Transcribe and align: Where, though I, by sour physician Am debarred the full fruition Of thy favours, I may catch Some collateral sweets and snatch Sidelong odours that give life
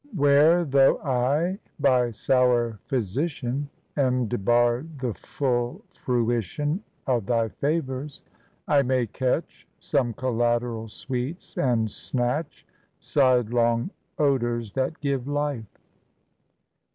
Where, 0.15 0.65
though 0.65 0.97
I, 1.03 1.59
by 1.79 2.09
sour 2.09 2.79
physician 2.87 3.69
Am 3.95 4.27
debarred 4.27 4.97
the 4.97 5.13
full 5.13 5.85
fruition 5.93 6.83
Of 7.05 7.27
thy 7.27 7.49
favours, 7.49 8.23
I 8.67 8.81
may 8.81 9.05
catch 9.05 9.67
Some 9.79 10.15
collateral 10.15 10.87
sweets 10.89 11.55
and 11.55 11.91
snatch 11.91 12.65
Sidelong 12.99 13.91
odours 14.27 14.73
that 14.73 14.99
give 15.01 15.27
life 15.27 15.77